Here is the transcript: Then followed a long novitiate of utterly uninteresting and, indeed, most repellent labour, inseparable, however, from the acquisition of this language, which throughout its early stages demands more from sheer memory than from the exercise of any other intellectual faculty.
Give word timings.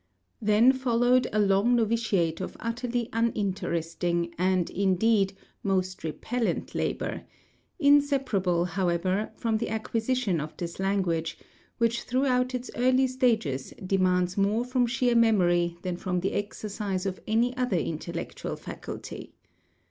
Then 0.41 0.71
followed 0.71 1.27
a 1.31 1.37
long 1.37 1.75
novitiate 1.75 2.41
of 2.41 2.57
utterly 2.59 3.07
uninteresting 3.13 4.33
and, 4.35 4.67
indeed, 4.71 5.33
most 5.61 6.03
repellent 6.03 6.73
labour, 6.73 7.21
inseparable, 7.77 8.65
however, 8.65 9.29
from 9.35 9.57
the 9.59 9.69
acquisition 9.69 10.41
of 10.41 10.57
this 10.57 10.79
language, 10.79 11.37
which 11.77 12.01
throughout 12.01 12.55
its 12.55 12.71
early 12.75 13.05
stages 13.05 13.75
demands 13.85 14.37
more 14.37 14.65
from 14.65 14.87
sheer 14.87 15.13
memory 15.13 15.77
than 15.83 15.97
from 15.97 16.21
the 16.21 16.33
exercise 16.33 17.05
of 17.05 17.19
any 17.27 17.55
other 17.55 17.77
intellectual 17.77 18.55
faculty. 18.55 19.33